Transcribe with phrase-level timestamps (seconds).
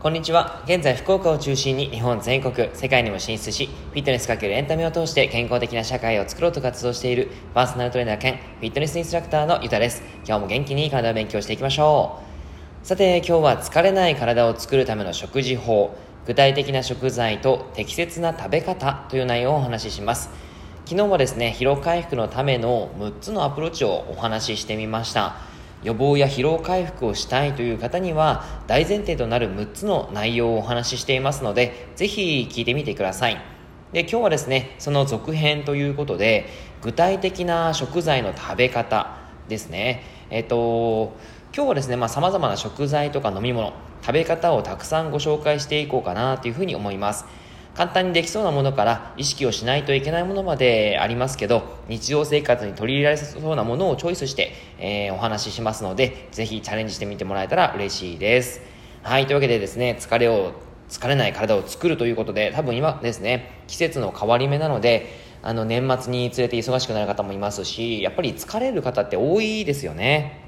[0.00, 0.62] こんにちは。
[0.66, 10.02] 現在、福岡を中心に日本全国、世界にも進出し、フィットネスかけるエンタメを通して健康的な社会を作ろうと活動しているパーソナルトレーナー兼フィットネスインストラクターのゆたです。
[10.26, 12.20] 今日も元気に体を勉強していきましょ
[12.82, 12.86] う。
[12.86, 15.96] さて、今日は疲れない体を作るための食事法、
[16.26, 20.53] 具体的な食材と適切な食べ方という内容をお話しします。
[20.86, 25.36] 昨日はですね、疲労回復のための6つのアプローチをお話ししてみました。
[25.82, 33.38] 予防や疲労回復をしたいという方には大前提となる6つの内容をお話ししていますのでぜひ聞いてみてください。
[33.92, 36.50] で今日はですねその続編ということで
[36.82, 39.16] 具体的な食材の食べ方
[39.48, 40.02] ですね。
[40.28, 41.16] えっと
[41.56, 47.24] 今日はですねさまざ、まな食材とか飲み物食べ方をたくさんご紹介していこうかなというふうに思います。
[47.74, 58.60] 簡単にできそうなものから意識をしないといけないものまでありますけど日常生活に取り入れられそうなものをチョイスして、えー、お話ししますのでぜひチャレンジしてみてもらえたら嬉しいです。
[59.02, 60.52] はいというわけでですね疲れを
[60.88, 65.08] 疲れない体を作るということで多分今ですね季節の変わり目なので
[65.42, 70.43] あの年末に連れて忙しくなる方もいますしやっぱり疲れる方って多いですよね。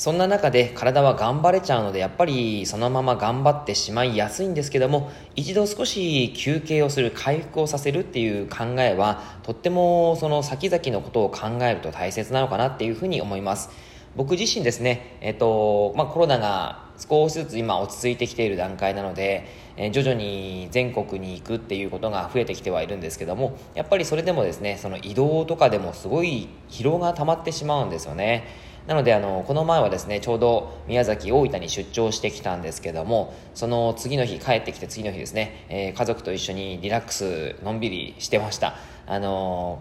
[0.00, 13.68] そんな中で体は頑張れちゃうのでやっぱりそのまま頑張ってしまいやすいんですけども一度少し休憩をする回復をさせるっていう考えはとってもその先々のことを考えると大切なのかなっていうふうに思います。
[14.16, 28.69] 僕自身ですね、えっとまあ、コロナが少しずつ今落ち着いてきている段階なので、え、徐々に全国に行くっていうことが増えてきてはいるんですけどもやっぱりそれでもですねその移動とかでもすごい疲労が溜まってしまうんですよね。
[28.86, 38.76] なのであのこの前はですねちょうど宮崎大分に出張してきたんですけどもその次の日帰ってきて次の日ですね、えー、家族と一緒にリラックスのんびりしてました。
[39.06, 39.78] あの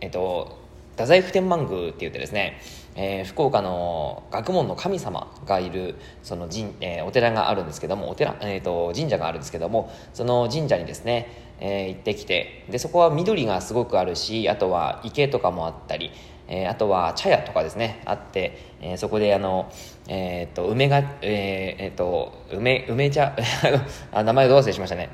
[0.00, 2.58] えっと太宰府天満宮って言ってですね、
[2.94, 11.28] えー、福岡の学問の神様がいるその神、えー、お寺があるんですけどもお寺、えーと、神社があるんですけどもその神社にですね、
[11.60, 16.12] えー、行ってきてでそこは緑がすごくあるしあとは池とかもあったり
[16.48, 18.02] えー、あとは茶屋とかですね。
[18.04, 19.72] あって、えー、そこであの、
[20.08, 23.34] えー、っと梅が、えー、えー、っと梅梅茶
[24.12, 25.08] あ名前をどう忘れしましたね。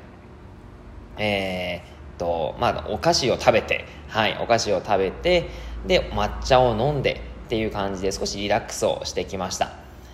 [1.17, 1.81] え、
[2.13, 5.49] っとまあお菓子を食べてはいお菓子を食べて
[5.85, 9.73] で抹茶を飲んでっていう感じで少しリラックスをしてきました。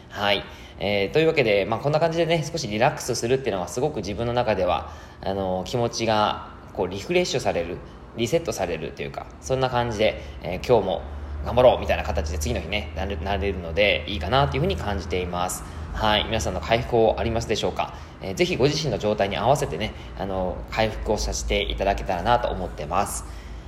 [0.09, 0.43] はい、
[0.79, 4.91] えー、というわけで、まあ、こんな感じでね少しリラックスするっていうのはすごく自分の中では
[5.21, 7.77] あの気持ちがこうリフレッシュされる。
[8.17, 11.01] リセットされるというかそんな感じで、えー、今日も
[11.45, 15.63] 頑張ろうみたいな形で次の日ねなれなれるのでいいかなというふうに感じています。
[15.93, 16.25] はい。
[16.25, 23.25] 皆さんの回復をありますでしょうか、えー、ぜひご自身の状態に合わせてねあの回復をさせていただけたらなと思ってます。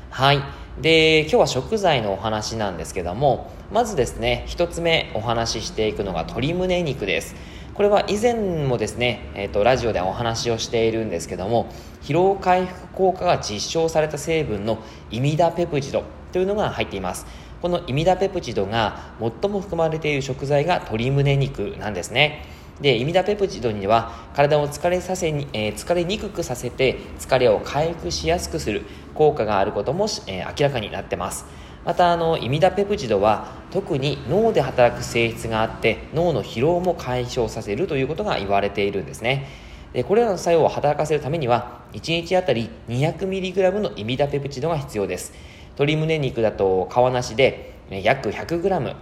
[0.10, 0.42] はい。
[0.82, 7.36] で今日は食材のお話なんですけどもまずですね1つ目お話ししていくのが鶏胸肉です。
[7.74, 14.80] これは以前もですね、えーと、ラジオでお話をしているんですけども疲労回復効果が実証された成分の
[15.12, 17.26] イミダペプチドというのが入っています。
[17.62, 22.46] このイミダペプチドが最も含まれている食材が鶏胸肉なんですね。
[22.82, 28.82] でイミダペプチドには体を疲れさせに、えー、疲れにくくさせて疲れを回復しやすくする
[29.14, 31.46] 効果があることも、えー、明らかになってます。
[31.86, 39.48] またあのイミダペプチドは特に脳で働く性質があって脳の疲労も解消させるということが言われているんですね。
[39.94, 45.34] でこれらの作用を働かせるためには1日あたり 200mg のイミダペプチドが必要です。
[45.72, 48.96] 鶏胸肉だと皮なしで約 100g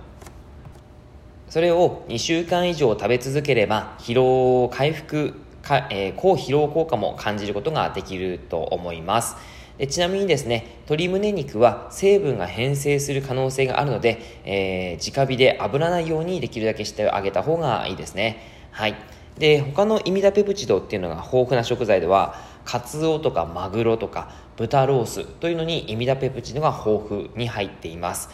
[1.50, 9.36] それを2週間以上食べ続ければ疲労回復か、えー、高疲労効果も感じることができると思います。
[9.78, 18.44] でちなみにですね鶏胸肉は成分が変性する可能性があるので、えー、直火で炙らないようにできるだけしてあげた方がいいですね。
[18.72, 18.96] はい。
[19.40, 22.36] で他のイミダペプチドっていうのが豊富な食材では
[22.66, 28.30] カツオとかマグロとか豚ロースというのにイミダペプチドが豊富に入っています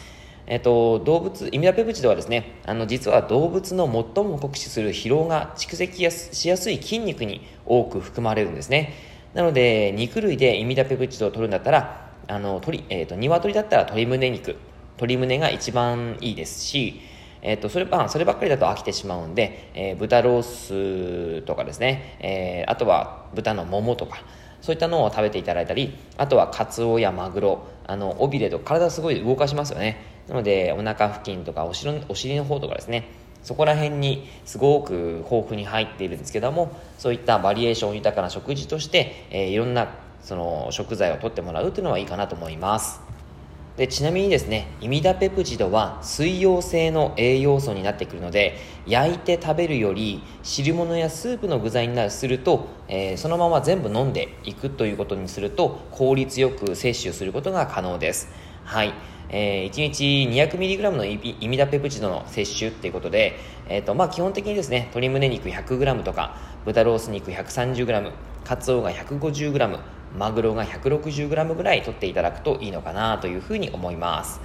[0.47, 8.93] えっと、動物、イミダペプチドはですね、あの、実は動物の最も酷使する疲労が蓄積しやすい筋肉に多く含まれるんですね。
[9.33, 14.55] なので、肉類でイミダペプチドを取るんだったら、あの、鳥、えっ、と、鶏だったら鶏胸肉、
[14.97, 17.01] 鶏胸が一番いいですし、
[17.41, 20.43] えっ、ー、と、それ、まあ、そればっかりだと飽きてしまうんで、えー、豚ロー
[21.41, 24.23] スとかですね、えー、あとは豚のももとか、
[24.61, 29.97] そういったのを食べていただいたり、あとはカツオやマグロ、あの、尾びれと体すごい動かしますよね。
[30.27, 33.07] なので、お腹付近とかお尻お尻の方とかですね、
[33.45, 39.87] そこら辺にすごく豊富に入っているんですけどもそういったバリエーション豊かな食事として、えー、いろんな
[40.23, 43.04] その食材を取ってもらうというのはいいかなと思います。
[43.77, 48.57] でちなみにですねイミダペプチドは水溶性の栄養素になってくるので
[48.87, 58.29] 焼いて食べるより汁物やスープの具材になるすると、えー、そのまま全部飲んでいくということにすると効率よく摂取することが可能です。
[58.63, 58.93] はい。
[59.27, 68.11] えー、1日 200mg のイミダペプチドの摂取っていうことで、えーとまあ、基本的にですね鶏胸肉 100g とか豚ロース肉 130g
[68.43, 69.79] カツオが 150g
[70.17, 74.39] マグロが 160g ぐらい取っていただくといいのかなというふうに思います。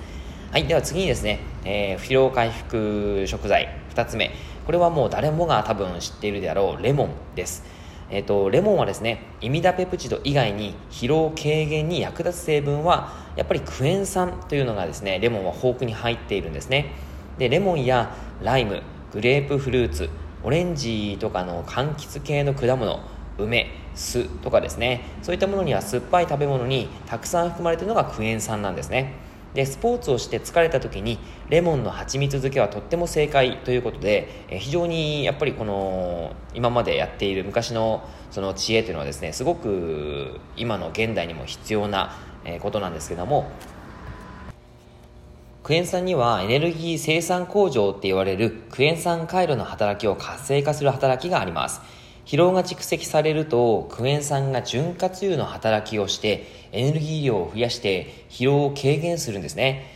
[0.51, 4.33] はいでは次にですね、えー、疲労回復食材2つ目。
[4.67, 7.65] これはもう誰もが多分知っているであろうレモンです。
[8.11, 16.93] えーと、レモンはですねイミダペプチド以外に疲労軽減に役立つ成分はやっぱりクエン酸というのがですねレモンは豊富に入っているんですね。
[17.39, 18.13] でレモンや
[18.43, 18.83] ライム
[19.13, 20.11] グレープフルーツ
[20.43, 23.01] オレンジとかの柑橘系の果物
[23.39, 25.03] 梅酢とかですね。
[25.23, 29.15] そういったものには酸っぱい食べ物にたくさん含まれているのがクエン酸なんですね。
[29.55, 42.17] でスポーツをして疲れた時にレモンの蜂蜜漬けはとっても正解ということで、非常にやっぱりこの今までやっている昔のその知恵というのはですねすごく今の現代にも必要な
[42.61, 43.51] ことなんですけども
[45.65, 51.81] クエン酸にはエネルギー生産工場って言われるクエン酸回路の働きを活性化する働きがあります。
[52.31, 59.87] 疲労が蓄積されるとクエン酸が潤滑油の働きをしてエネルギー量を増やして疲労を軽減するんですね。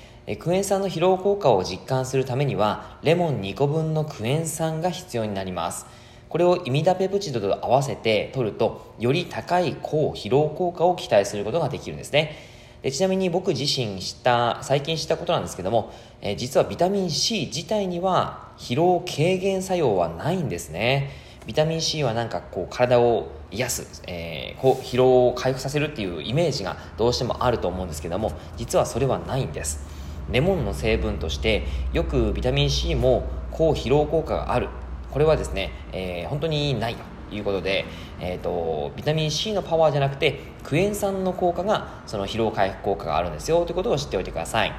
[0.40, 5.86] クエン酸の疲労効果を実感するためにはレモン2個分のクエン酸が必要になります。
[6.28, 12.34] これをイミダペプチドと合わせて取るとより高い抗疲労効果を期待することができるんですね。
[12.82, 21.22] でちなみに僕自身知った最近知ったことなんですけども、え、実はビタミン C 自体には疲労軽減作用はないんですね。
[21.46, 29.84] ビタミン C はなんかこう体を癒す、えー、こう疲労を回復させるっていうイメージがどうしてもあると思うんですけども実はそれはないんです。
[30.30, 34.68] レモンの成分としてよくビタミン C も抗疲労効果がある。
[35.10, 36.96] これはですね、えー、本当にない
[37.30, 37.84] ということで、
[38.20, 44.72] えーと、ビタミン C のパワーじゃなくてクエン酸の効果がその疲労回復効果があるんですよということを知っておいてください。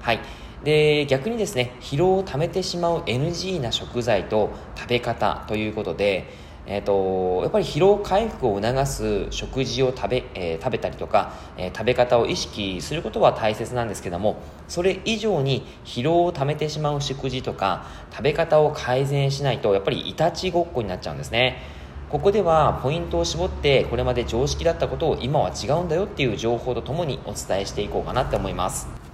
[0.00, 0.20] はい。
[0.64, 6.28] で逆にですね疲労をためてしまう NG な食材と食べ方ということで、
[6.66, 21.80] えーと、やっぱり疲労回復を促す食事を食べ,、えー、食べたりとか、えー、食べ方を意識することは大切なんですけどもそれ以上に疲労をためてしまう食事とか食べ方を改善しないとやっぱりいたちごっこになっちゃうんですね。
[22.10, 29.09] ここではポイントを絞ってこれまで常識だったことを今は違うんだよっていう情報とともにお伝えしていこうかなって思います。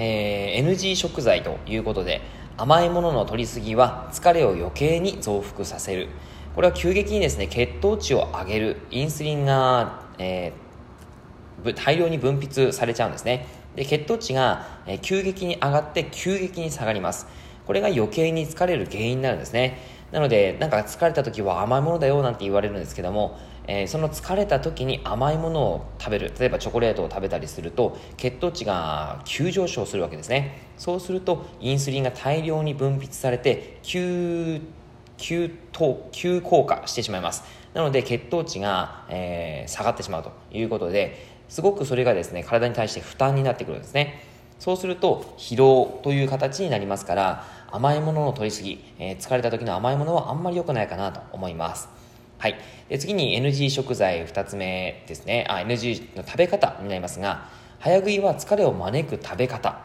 [0.00, 2.20] えー、NG 食材ということで
[2.56, 6.08] 甘いものの摂りすぎは疲れを余計に増幅させる。
[6.54, 8.76] これは急激にですね血糖値を上げる。
[8.90, 13.46] インスリンが、えー、大量に分泌されちゃうんですね。
[13.74, 14.66] で血糖値が、
[15.02, 17.28] 急激に上がって急激に下がります。
[17.66, 19.78] これが余計に疲れる原因になるんですね。
[20.10, 23.38] なのでなんか疲れた時は甘いものだよなんて言われるんですけども
[23.70, 26.32] えー、その疲れた時に甘いものを食べる。
[26.40, 30.62] 例えばチョコレートを食べたりすると血糖値が急上昇するわけですね。
[30.78, 34.60] そうするとインスリンが大量に分泌されて急
[35.18, 37.44] 急糖急降下してしまいます。
[37.74, 44.24] なので血糖値が、えー、下がってしまうということですごくそれがですね体に対して負担になってくるんですね。
[44.58, 52.07] そうすると疲労という形になりますから甘いものの取りすぎ、えー、疲れた時の甘いものはあんまり良くないかなと思います。
[52.38, 52.58] はい。
[52.88, 55.44] で次に NG 食材2つ目ですね。
[55.48, 57.48] あ、NG の食べ方になりますが、
[57.80, 59.80] 早食いは疲れを招く食べ方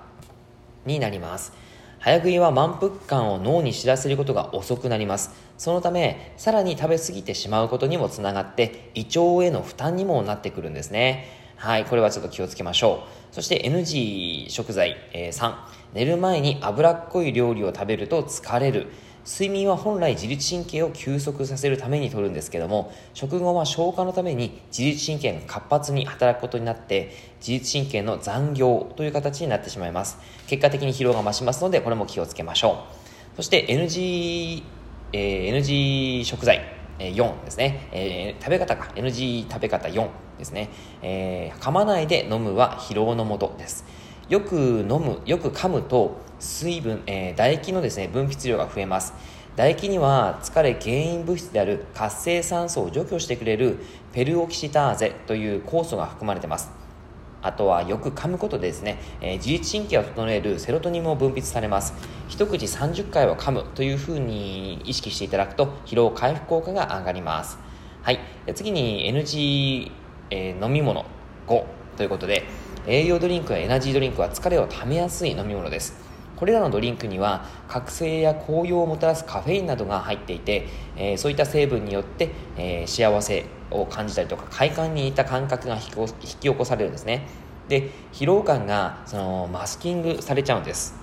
[0.86, 1.54] になります。
[2.00, 5.32] 早食いは満腹感を脳に知らせることが遅くなります。
[5.58, 11.26] そのため、さらに食べ過ぎてしまうことにもつながって、胃腸への負担にもなってくるんですね。
[11.56, 13.34] はい、これはちょっと気をつけましょう。
[13.36, 15.56] そして NG 食材、えー、3、
[15.94, 18.88] 寝る前に脂っこい料理を食べると疲れる。
[19.26, 30.18] 睡眠は本来自律神経を休息させるためにとるんですけども食後は消化のために自律神経が活発に働くことになって自律神経の残業という形になってしまいます。
[30.48, 32.86] 結果的に疲労が増しますのでこれも気をつけましょ
[33.34, 33.38] う。
[33.38, 34.64] そして NG、
[35.14, 36.62] えー、NG 食材
[37.00, 38.92] 4ですね、えー、食べ方か。
[38.96, 40.70] NG 食べ方4ですね、
[41.02, 43.86] えー、噛まないで飲むは疲労のもとです。
[44.30, 49.14] よく飲むよく噛むと水分、えー、唾液のですね分泌量が増えます。
[49.56, 53.78] 唾液には疲れ原因物質である活性酸素を除去してくれる
[54.12, 56.72] ペルオキシターゼという酵素が含まれています。
[57.42, 61.94] あとはよく噛むことでですね、えー、自律神経を整えるセロトニンも分泌されます。
[62.30, 67.58] 一口30回は噛むというふうに意識していただくと疲労回復効果が上がります。
[68.02, 68.20] はい。
[68.56, 69.92] 次に NG、
[70.30, 71.06] えー、飲み物。
[71.48, 71.66] 5
[71.98, 72.44] ということで
[72.88, 76.03] 栄養ドリンクやエナジードリンクは疲れをためやすい飲み物です。
[76.44, 85.82] これらのドリンクには覚醒や高揚をもたらすカフェインなどが入っていて、えー、そういった成分によって、えー、幸せを感じたりとか快感に似た感覚が引
[86.18, 87.30] き起こされるんですね。
[87.70, 90.96] で疲労感がそのマスキングされちゃうんです。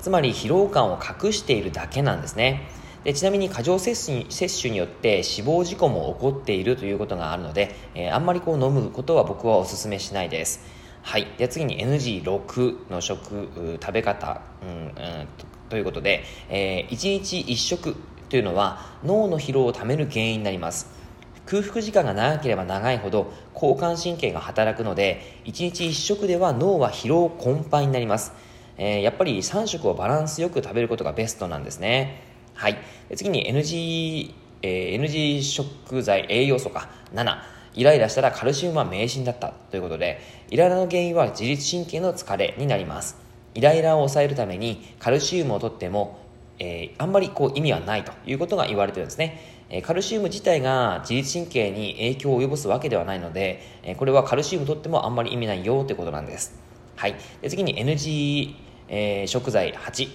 [0.00, 2.68] つまり疲労感を隠しているだけなんですね。
[3.04, 10.81] でちなみに過剰摂取摂取によって死亡事故も起こっているということがあるので、えー、あんまりこう飲むことは僕はお勧めしないです。
[11.02, 11.26] はい。
[11.36, 13.48] で次に NG6 の食、
[13.80, 15.28] 食べ方、うん、うん、
[15.68, 17.96] ということで、えー、1日1食
[18.28, 21.02] というのは脳の疲労をためる原因になります。
[21.44, 28.32] 空腹時間が長ければ長いほど交感神経が働くので、1日1食では脳は疲労困憊になります。
[28.78, 32.22] えー、やっぱり3食をバランスよく食べることがベストなんですね。
[32.54, 32.78] はい。
[33.16, 34.32] 次に NG、
[34.62, 37.36] えー、NG 食材栄養素か7。
[37.74, 43.16] イライラしたらカルシウムは迷信だったということで、イライラの原因は自律神経の疲れになります。
[43.54, 46.18] イライラを抑えるためにカルシウムをとっても、
[46.58, 49.62] えー、あんまりこう意味はないということが言われてるんですね。
[49.74, 56.54] えカルシウム自体が自律神経に影響を及ぼすわけではないので、えこれはカルシウムとってもあんまり意味ないよということなんです。
[56.96, 57.14] はい。
[57.40, 58.54] で次に NG、
[58.88, 60.08] え、食材8。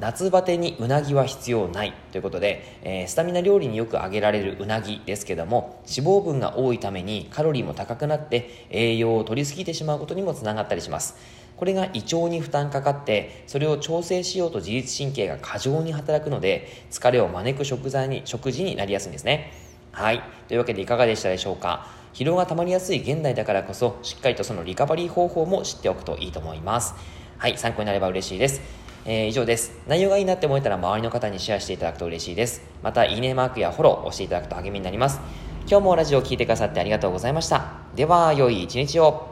[0.00, 11.16] 夏バテにうなぎは必要ないということで、えー、スタミナ料理によく揚げられるうなぎですけども脂肪分が多いためにカロリーも高くなって栄養を取りすぎてしまうことにもつながったりします。
[11.56, 19.52] これが胃腸に負担かかってそれを調整しようと自律神経が過剰に働くので疲れを招く食材に食事になりやすいんですね。
[19.92, 20.22] はい。
[20.48, 21.86] というわけでいかがでしたでしょうか？
[22.14, 26.94] 疲労がたまりやすい現代だからこそしっかりとそのリカバリー方法も知っておくといいと思います。
[27.38, 27.56] はい。
[27.58, 28.81] 参考になれば嬉しいです。
[29.04, 29.72] えー、以上です。
[29.86, 32.62] 内容がいいなって思えたら周りの方にシェアしていただくと嬉しいです。
[32.82, 35.20] また、いいねマークやフォローを押していただくと励みになります。
[35.68, 37.72] 今日もラジオを聴いてくださってありがとうございました。
[37.94, 39.28] では、良い一日を。